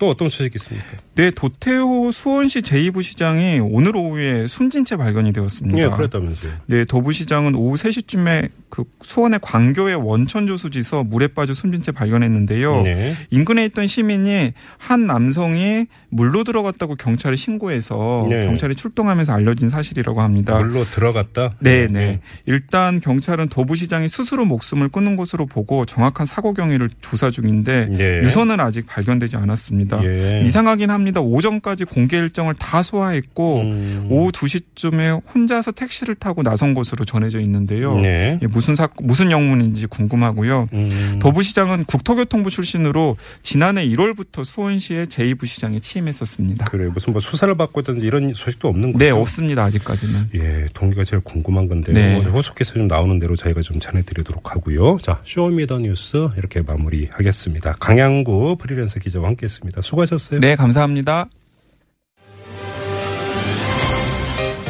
[0.00, 0.86] 또 어떤 소식이 있습니까?
[1.14, 5.78] 네, 도태호 수원시 제2부시장이 오늘 오후에 숨진 채 발견이 되었습니다.
[5.78, 6.52] 예, 그랬다면서요.
[6.66, 12.82] 네, 도부시장은 오후 3시쯤에 그 수원의 광교의 원천조수지에서 물에 빠져 숨진 채 발견했는데요.
[12.82, 13.16] 네.
[13.30, 18.46] 인근에 있던 시민이 한 남성이 물로 들어갔다고 경찰에 신고해서 네.
[18.46, 20.58] 경찰이 출동하면서 알려진 사실이라고 합니다.
[20.58, 21.56] 물로 들어갔다.
[21.58, 22.20] 네, 네.
[22.46, 28.18] 일단 경찰은 도부시장이 스스로 목숨을 끊은 것으로 보고 정확한 사고 경위를 조사 중인데 네.
[28.22, 29.89] 유서는 아직 발견되지 않았습니다.
[30.04, 30.42] 예.
[30.46, 31.20] 이상하긴 합니다.
[31.20, 34.06] 오전까지 공개 일정을 다 소화했고 음.
[34.10, 37.98] 오후 2시쯤에 혼자서 택시를 타고 나선 것으로 전해져 있는데요.
[37.98, 38.38] 네.
[38.42, 40.68] 예, 무슨 사 무슨 영문인지 궁금하고요.
[40.72, 41.18] 음.
[41.20, 46.66] 도부시장은 국토교통부 출신으로 지난해 1월부터 수원시의 제2부시장에 취임했었습니다.
[46.66, 49.04] 그래 무슨 뭐 수사를 받고 있든지 이런 소식도 없는 거죠?
[49.04, 49.64] 네, 없습니다.
[49.64, 50.30] 아직까지는.
[50.34, 52.16] 예, 동기가 제일 궁금한 건데 네.
[52.16, 54.98] 요 후속해서 좀 나오는 대로 저희가 좀 전해드리도록 하고요.
[55.02, 57.76] 자, 쇼미더뉴스 이렇게 마무리하겠습니다.
[57.80, 59.79] 강양구 프리랜서 기자와 함께했습니다.
[59.82, 60.40] 수고하셨어요.
[60.40, 61.26] 네, 감사합니다.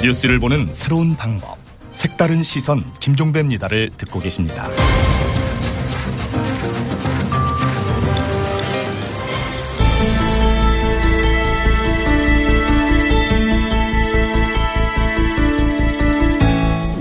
[0.03, 1.59] 뉴스를 보는 새로운 방법.
[1.93, 4.65] 색다른 시선 김종배입니다를 듣고 계십니다.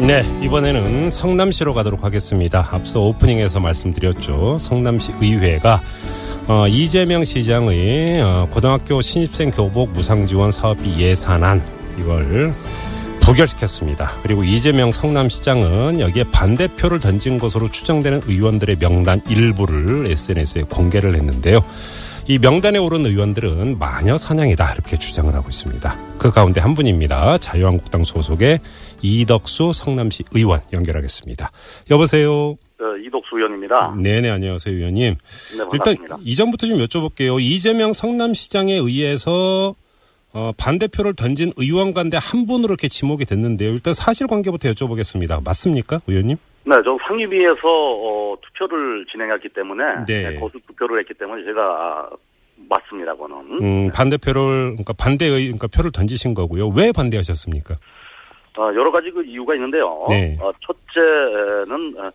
[0.09, 2.67] 네, 이번에는 성남시로 가도록 하겠습니다.
[2.71, 4.57] 앞서 오프닝에서 말씀드렸죠.
[4.57, 5.81] 성남시 의회가
[6.49, 11.61] 어, 이재명 시장의 어, 고등학교 신입생 교복 무상 지원 사업비 예산안
[11.99, 12.51] 이걸
[13.21, 14.13] 부결시켰습니다.
[14.23, 21.61] 그리고 이재명 성남시장은 여기에 반대표를 던진 것으로 추정되는 의원들의 명단 일부를 SNS에 공개를 했는데요.
[22.27, 25.99] 이 명단에 오른 의원들은 마녀 사냥이다 이렇게 주장을 하고 있습니다.
[26.17, 27.37] 그 가운데 한 분입니다.
[27.37, 28.59] 자유한국당 소속의
[29.03, 31.51] 이덕수 성남시 의원 연결하겠습니다.
[31.91, 32.55] 여보세요.
[32.81, 33.95] 어, 이독수 의원입니다.
[34.01, 35.15] 네네 안녕하세요 의원님.
[35.15, 36.17] 네, 일단 반갑습니다.
[36.21, 37.41] 이전부터 좀 여쭤볼게요.
[37.41, 39.75] 이재명 성남시장에 의해서
[40.31, 43.71] 어, 반대표를 던진 의원 가운데 한 분으로 이렇게 지목이 됐는데요.
[43.71, 45.43] 일단 사실관계부터 여쭤보겠습니다.
[45.43, 46.37] 맞습니까, 의원님?
[46.65, 50.29] 네, 저 상임위에서 어, 투표를 진행했기 때문에 네.
[50.29, 52.09] 네, 거수 투표를 했기 때문에 제가 아,
[52.69, 53.35] 맞습니다, 그거는.
[53.61, 56.67] 음, 반대표를 그러니까 반대의 그러니까 표를 던지신 거고요.
[56.69, 57.75] 왜 반대하셨습니까?
[58.57, 59.99] 어, 여러 가지 그 이유가 있는데요.
[60.09, 60.37] 네.
[60.39, 62.11] 어, 첫째는 어,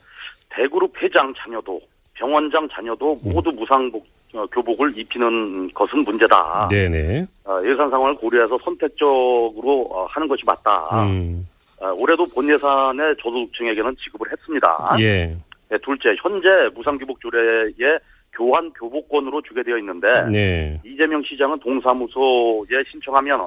[0.54, 1.80] 대그룹 회장 자녀도
[2.14, 3.32] 병원장 자녀도 음.
[3.32, 6.66] 모두 무상복 어, 교복을 입히는 것은 문제다.
[6.68, 7.26] 네네.
[7.44, 11.04] 어, 예산 상황을 고려해서 선택적으로 어, 하는 것이 맞다.
[11.04, 11.46] 음,
[11.80, 14.96] 어, 올해도 본 예산에 저소득층에게는 지급을 했습니다.
[14.98, 15.36] 예.
[15.68, 17.98] 네, 둘째, 현재 무상교복 조례에
[18.32, 20.80] 교환 교복권으로 주게 되어 있는데 네.
[20.84, 23.40] 이재명 시장은 동사무소에 신청하면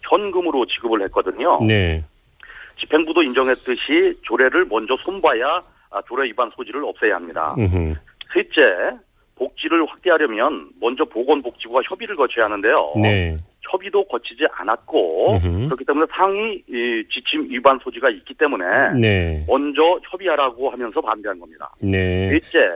[0.00, 1.62] 현금으로 지급을 했거든요.
[1.62, 2.02] 네.
[2.80, 5.62] 집행부도 인정했듯이 조례를 먼저 손봐야 아,
[6.02, 7.54] 조례 위반 소지를 없애야 합니다.
[7.58, 7.94] 음흠.
[8.32, 8.96] 셋째,
[9.36, 12.92] 복지를 확대하려면 먼저 보건복지부와 협의를 거쳐야 하는데요.
[13.02, 13.36] 네.
[13.70, 15.64] 협의도 거치지 않았고 음흠.
[15.66, 18.64] 그렇기 때문에 상위 이, 지침 위반 소지가 있기 때문에
[19.00, 19.44] 네.
[19.48, 21.74] 먼저 협의하라고 하면서 반대한 겁니다.
[21.80, 22.30] 네.
[22.30, 22.68] 넷째,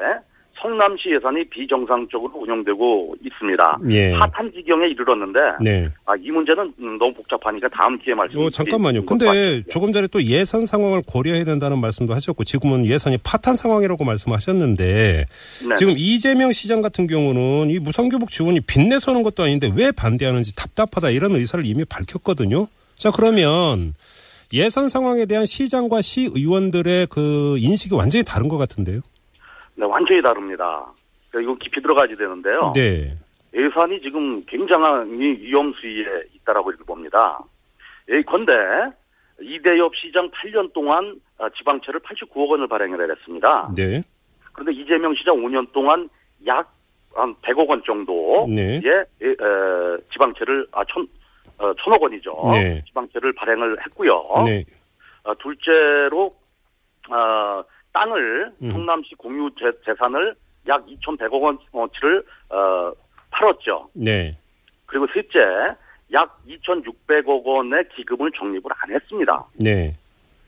[0.60, 3.78] 성남시 예산이 비정상적으로 운영되고 있습니다.
[3.90, 4.12] 예.
[4.12, 5.88] 파탄 지경에 이르렀는데 네.
[6.04, 8.38] 아, 이 문제는 음, 너무 복잡하니까 다음 기회에 말씀.
[8.40, 9.06] 어, 잠깐만요.
[9.06, 15.26] 근데 조금 전에 또 예산 상황을 고려해야 된다는 말씀도 하셨고 지금은 예산이 파탄 상황이라고 말씀하셨는데
[15.68, 15.74] 네.
[15.76, 21.34] 지금 이재명 시장 같은 경우는 이 무상교복 지원이 빚내서는 것도 아닌데 왜 반대하는지 답답하다 이런
[21.34, 22.66] 의사를 이미 밝혔거든요.
[22.96, 23.94] 자 그러면
[24.52, 29.00] 예산 상황에 대한 시장과 시의원들의 그 인식이 완전히 다른 것 같은데요.
[29.78, 30.84] 네, 완전히 다릅니다.
[31.30, 32.72] 그러니까 이거 깊이 들어가야 되는데요.
[32.74, 33.16] 네.
[33.54, 37.38] 예산이 지금 굉장한 위- 위험 수위에 있다라고 이렇게 봅니다.
[38.08, 38.52] 예컨대
[39.40, 43.72] 이대엽 시장 8년 동안 아, 지방채를 89억 원을 발행을 했습니다.
[43.76, 44.02] 네.
[44.52, 46.08] 그런데 이재명 시장 5년 동안
[46.46, 46.68] 약
[47.14, 48.80] 한 100억 원 정도의 네.
[48.84, 48.90] 예,
[49.26, 49.34] 에,
[50.12, 51.04] 지방채를 아, 천,
[51.56, 52.48] 어, 천억 원이죠.
[52.52, 52.80] 네.
[52.86, 54.22] 지방채를 발행을 했고요.
[54.44, 54.62] 네.
[55.24, 56.30] 어, 둘째로
[57.10, 58.70] 어, 땅을 음.
[58.70, 60.34] 성남시 공유 재, 재산을
[60.66, 62.92] 약 2,100억 원어치를 어,
[63.30, 63.90] 팔았죠.
[63.94, 64.36] 네.
[64.86, 65.40] 그리고 셋째,
[66.12, 69.46] 약 2,600억 원의 기금을 적립을 안 했습니다.
[69.54, 69.96] 네.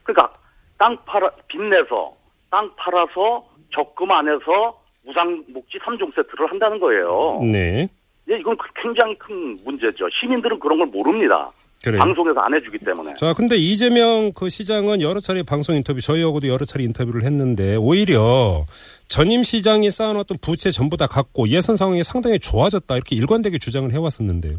[0.02, 0.32] 그러니까
[0.78, 2.16] 땅 팔아 빚내서
[2.50, 7.40] 땅 팔아서 적금 안에서 무상복지 3종 세트를 한다는 거예요.
[7.50, 7.88] 네.
[8.30, 10.08] 예, 이건 굉장히 큰 문제죠.
[10.20, 11.50] 시민들은 그런 걸 모릅니다.
[11.82, 11.98] 그래요.
[12.00, 13.14] 방송에서 안 해주기 때문에.
[13.14, 18.66] 자, 근데 이재명 그 시장은 여러 차례 방송 인터뷰, 저희하고도 여러 차례 인터뷰를 했는데, 오히려
[19.08, 22.94] 전임 시장이 쌓아놨던 부채 전부 다 갚고 예산 상황이 상당히 좋아졌다.
[22.94, 24.58] 이렇게 일관되게 주장을 해왔었는데요.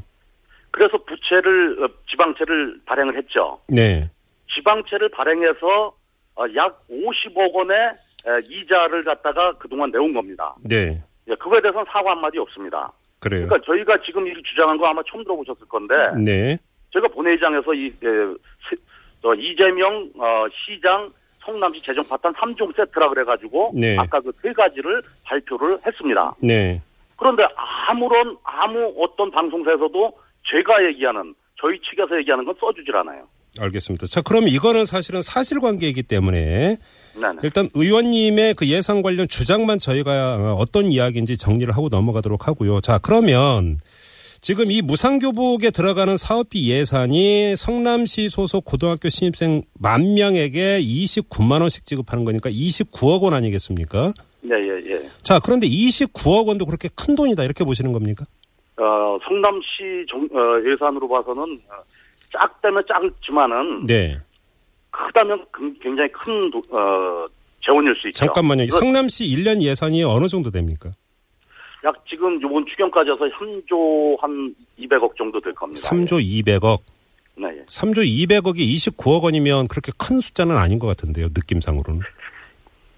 [0.71, 3.59] 그래서 부채를 어, 지방채를 발행을 했죠.
[3.67, 4.09] 네.
[4.55, 5.93] 지방채를 발행해서
[6.35, 10.55] 어, 약 50억 원의 에, 이자를 갖다가 그동안 내온 겁니다.
[10.63, 11.03] 네.
[11.27, 12.91] 예, 그거에 대해서는 사과 한마디 없습니다.
[13.19, 13.47] 그래요.
[13.47, 16.57] 그러니까 저희가 지금 이 주장한 거 아마 처음 들어보셨을 건데 네.
[16.93, 18.07] 저희가 본회의장에서 이 에,
[18.69, 18.81] 시-
[19.23, 21.11] 어, 이재명 어, 시장
[21.43, 23.97] 성남시 재정 파탄 3종 세트라 그래가지고 네.
[23.97, 26.35] 아까 그 세 가지를 발표를 했습니다.
[26.39, 26.81] 네.
[27.17, 27.43] 그런데
[27.87, 30.11] 아무런 아무 어떤 방송사에서도
[30.51, 33.27] 제가 얘기하는 저희 측에서 얘기하는 건 써주질 않아요.
[33.59, 34.05] 알겠습니다.
[34.07, 36.77] 자, 그럼 이거는 사실은 사실관계이기 때문에
[37.19, 37.39] 네네.
[37.43, 42.79] 일단 의원님의 그 예산 관련 주장만 저희가 어, 어떤 이야기인지 정리를 하고 넘어가도록 하고요.
[42.81, 43.77] 자, 그러면
[44.41, 52.25] 지금 이 무상교복에 들어가는 사업비 예산이 성남시 소속 고등학교 신입생 만 명에게 29만 원씩 지급하는
[52.25, 54.13] 거니까 29억 원 아니겠습니까?
[54.45, 55.09] 예, 예, 예.
[55.21, 58.25] 자, 그런데 29억 원도 그렇게 큰 돈이다 이렇게 보시는 겁니까?
[58.77, 61.75] 어, 성남시 정, 어, 예산으로 봐서는 어,
[62.33, 64.17] 작다면 작지만은 네.
[64.89, 67.27] 크다면 금- 굉장히 큰 도- 어,
[67.63, 68.17] 재원일 수 있죠.
[68.25, 68.67] 잠깐만요.
[68.71, 70.93] 성남시 1년 예산이 어느 정도 됩니까?
[71.83, 75.81] 약 지금 이번 추경까지 해서 3조 한 200억 정도 될 겁니다.
[75.81, 76.79] 3조 200억.
[77.37, 77.65] 네, 예.
[77.65, 81.27] 3조 200억이 29억 원이면 그렇게 큰 숫자는 아닌 것 같은데요.
[81.33, 82.01] 느낌상으로는.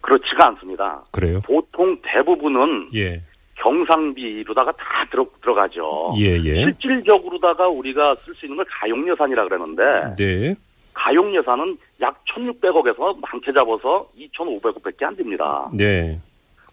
[0.01, 1.01] 그렇지가 않습니다.
[1.11, 1.39] 그래요?
[1.45, 3.21] 보통 대부분은 예.
[3.55, 6.13] 경상비로다가 다 들어, 들어가죠.
[6.17, 6.63] 예, 예.
[6.63, 10.55] 실질적으로다가 우리가 쓸 수 있는 걸 가용 예산이라 그러는데 네.
[10.93, 15.69] 가용 예산은 약 1,600억에서 많게 잡아서 2,500억밖에 안 됩니다.
[15.73, 16.19] 네.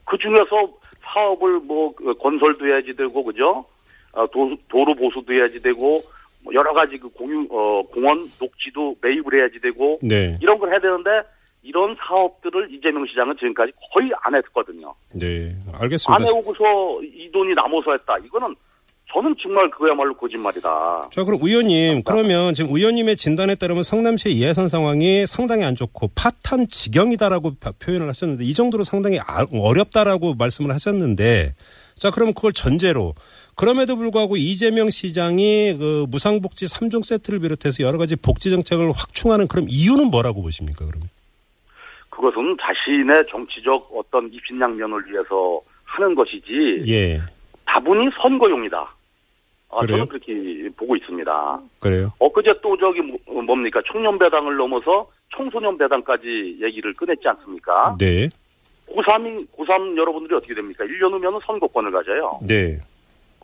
[0.05, 0.68] 그 중에서
[1.12, 3.64] 사업을 뭐 그, 건설도 해야지 되고 그죠?
[4.12, 6.01] 어, 도, 도로 보수도 해야지 되고
[6.42, 10.38] 뭐 여러 가지 그 공유 어, 공원 녹지도 매입을 해야지 되고 네.
[10.40, 11.11] 이런 걸 해야 되는데
[11.62, 14.94] 이런 사업들을 이재명 시장은 지금까지 거의 안 했거든요.
[15.14, 15.55] 네.
[15.75, 16.25] 안 알겠습니다.
[16.25, 18.16] 해오고서 이 돈이 남아서 했다.
[18.18, 18.55] 이거는
[19.12, 21.09] 저는 정말 그야말로 거짓말이다.
[21.12, 26.68] 자, 그럼 의원님, 그러면 지금 의원님의 진단에 따르면 성남시의 예산 상황이 상당히 안 좋고 파탄
[26.68, 31.55] 지경이다라고 바- 표현을 하셨는데 이 정도로 상당히 아- 어렵다라고 말씀을 하셨는데
[31.96, 33.14] 자, 그럼 그걸 전제로
[33.57, 39.66] 그럼에도 불구하고 이재명 시장이 그 무상복지 3종 세트를 비롯해서 여러 가지 복지 정책을 확충하는 그럼
[39.68, 41.09] 이유는 뭐라고 보십니까, 그러면?
[42.11, 47.20] 그것은 자신의 정치적 어떤 입신양면을 위해서 하는 것이지 예.
[47.66, 48.94] 다분히 선거용이다.
[49.72, 49.87] 아?
[49.87, 51.61] 저는 그렇게 보고 있습니다.
[51.78, 52.12] 그래요.
[52.18, 57.96] 엊그제 또 저기 뭐- 어, 뭡니까 청년 배당을 넘어서 청소년 배당까지 얘기를 꺼냈지 않습니까?
[57.98, 58.28] 네.
[58.88, 60.85] 고3이 고3 여러분들이 어떻게 됩니까?
[60.85, 62.40] 1년 후면 선거권을 가져요.
[62.46, 62.78] 네.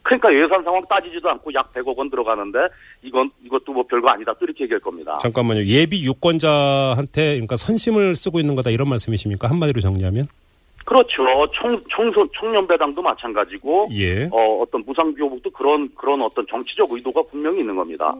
[0.02, 2.58] 그러니까 예산 상황 따지지도 않고 약 100억 원 들어가는데
[3.02, 4.32] 이건 이것도 뭐 별거 아니다.
[4.38, 5.14] 또 이렇게 얘기할 겁니다.
[5.20, 5.64] 잠깐만요.
[5.64, 9.48] 예비 유권자한테 그러니까 선심을 쓰고 있는 거다 이런 말씀이십니까?
[9.50, 10.24] 한마디로 정리하면?
[10.87, 11.25] 그렇죠.
[11.53, 14.29] 청, 청소, 청년배당도 마찬가지고, 예.
[14.31, 18.14] 어, 어떤 무상교복도 그런, 그런 어떤 정치적 의도가 분명히 있는 겁니다.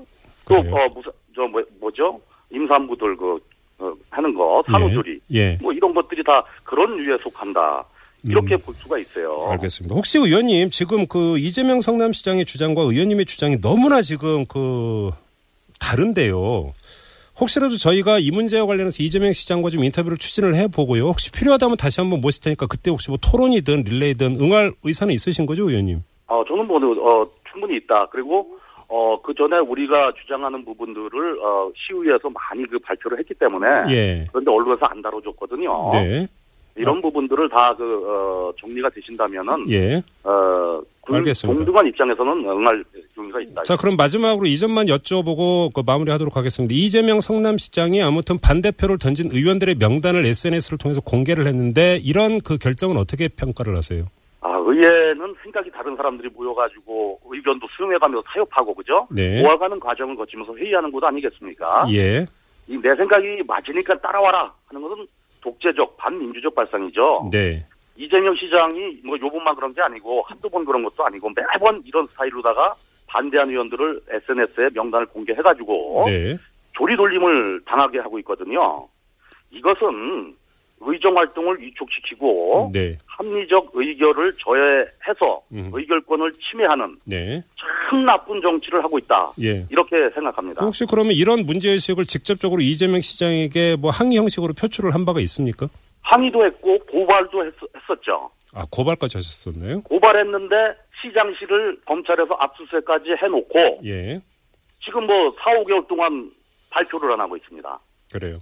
[0.49, 0.75] 또, 그래요?
[0.75, 2.21] 어, 무사, 저, 뭐, 뭐죠?
[2.51, 3.39] 임산부들 그,
[3.79, 5.21] 어, 하는 거, 산후조리.
[5.33, 5.57] 예.
[5.63, 7.85] 뭐 이런 것들이 다 그런 류에 속한다.
[8.25, 8.59] 이렇게 음.
[8.59, 9.33] 볼 수가 있어요.
[9.51, 9.95] 알겠습니다.
[9.95, 15.11] 혹시 의원님 지금 그 이재명 성남시장의 주장과 의원님의 주장이 너무나 지금 그
[15.79, 16.73] 다른데요.
[17.41, 21.05] 혹시라도 저희가 이 문제와 관련해서 이재명 시장과 좀 인터뷰를 추진을 해보고요.
[21.05, 25.69] 혹시 필요하다면 다시 한번 모실 테니까 그때 혹시 뭐 토론이든 릴레이든 응할 의사는 있으신 거죠,
[25.69, 26.03] 의원님?
[26.29, 28.07] 어, 저는 뭐, 어, 충분히 있다.
[28.11, 33.67] 그리고, 어, 그 전에 우리가 주장하는 부분들을, 어, 시의회에서 많이 그 발표를 했기 때문에.
[33.93, 34.25] 예.
[34.33, 35.91] 그런데 언론에서 안 다뤄줬거든요.
[35.93, 36.27] 네.
[36.75, 39.71] 이런 부분들을 다 그, 어, 정리가 되신다면은.
[39.71, 40.03] 예.
[40.25, 41.65] 어, 그 알겠습니다.
[41.65, 42.85] 동등한 입장에서는 응할
[43.19, 43.63] 용의가 있다.
[43.65, 46.75] 자, 그럼 마지막으로 이 점만 여쭤보고 그 마무리하도록 하겠습니다.
[46.75, 53.29] 이재명 성남시장이 아무튼 반대표를 던진 의원들의 명단을 SNS를 통해서 공개를 했는데 이런 그 결정은 어떻게
[53.29, 54.05] 평가를 하세요?
[54.41, 59.07] 아, 의회는 생각이 다른 사람들이 모여가지고 의견도 수용해가면서 타협하고, 그죠?
[59.11, 59.43] 네.
[59.43, 61.87] 모아가는 과정을 거치면서 회의하는 곳 아니겠습니까?
[61.93, 62.27] 예.
[62.69, 65.07] 이 내 생각이 맞으니까 따라와라 하는 것은
[65.41, 67.29] 독재적, 반민주적 발상이죠.
[67.31, 67.61] 네.
[67.97, 72.75] 이재명 시장이 뭐 요번만 그런 게 아니고 한두 번 그런 것도 아니고 매번 이런 스타일로다가
[73.07, 76.37] 반대한 의원들을 SNS에 명단을 공개해가지고 네.
[76.73, 78.89] 조리돌림을 당하게 하고 있거든요.
[79.51, 80.35] 이것은
[80.81, 82.99] 의정 활동을 위축시키고 네.
[83.07, 85.71] 합리적 의결을 저해해서 음.
[85.73, 87.43] 의결권을 침해하는 네.
[87.89, 89.33] 참 나쁜 정치를 하고 있다.
[89.43, 89.65] 예.
[89.71, 90.65] 이렇게 생각합니다.
[90.65, 95.69] 혹시 그러면 이런 문제 의식을 직접적으로 이재명 시장에게 뭐 항의 형식으로 표출을 한 바가 있습니까?
[96.07, 97.53] 항의도 했고 고발도 했,
[97.91, 99.83] 었죠 아, 고발까지 하셨었나요?
[99.83, 100.55] 고발했는데
[101.03, 104.21] 시장실을 검찰에서 압수수색까지 해놓고 예.
[104.85, 106.31] 지금 뭐 4, 5개월 동안
[106.71, 107.81] 발표를 안 하고 있습니다.
[108.13, 108.39] 그래요.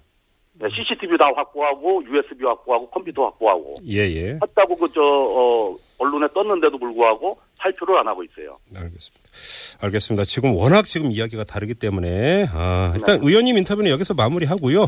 [0.57, 4.38] 네, CCTV 다 확보하고 USB 확보하고 컴퓨터 확보하고 예, 예.
[4.40, 8.59] 했다고 그저 어, 언론에 떴는데도 불구하고 발표를 안 하고 있어요.
[8.77, 9.79] 알겠습니다.
[9.81, 10.24] 알겠습니다.
[10.24, 14.87] 지금 워낙 지금 이야기가 다르기 때문에 아, 일단 의원님 인터뷰는 여기서 마무리하고요.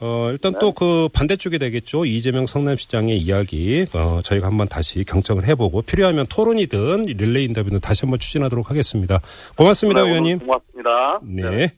[0.00, 2.04] 어, 일단 또 그 반대쪽이 되겠죠.
[2.06, 8.18] 이재명 성남시장의 이야기 어, 저희가 한번 다시 경청을 해보고 필요하면 토론이든 릴레이 인터뷰는 다시 한번
[8.18, 9.20] 추진하도록 하겠습니다.
[9.56, 10.38] 고맙습니다, 네, 의원님.
[10.38, 11.20] 고맙습니다.
[11.22, 11.72] 네.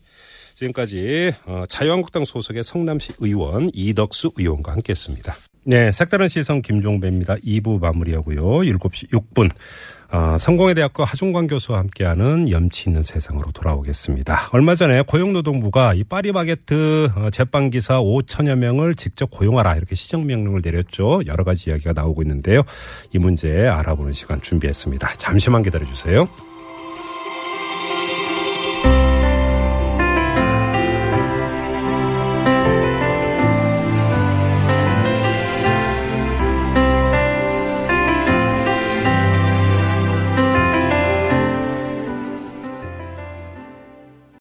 [0.54, 5.36] 지금까지 어, 자유한국당 소속의 성남시 의원 이덕수 의원과 함께 했습니다.
[5.64, 7.36] 네, 색다른 시선 김종배입니다.
[7.36, 8.42] 2부 마무리하고요.
[8.42, 9.50] 7시 6분
[10.10, 14.48] 어, 성공회대학교 하종관 교수와 함께하는 염치 있는 세상으로 돌아오겠습니다.
[14.52, 20.62] 얼마 전에 고용노동부가 이 파리바게트 어, 제빵 기사 5천여 명을 직접 고용하라 이렇게 시정 명령을
[20.64, 21.22] 내렸죠.
[21.26, 22.62] 여러 가지 이야기가 나오고 있는데요.
[23.14, 25.14] 이 문제 알아보는 시간 준비했습니다.
[25.14, 26.26] 잠시만 기다려 주세요.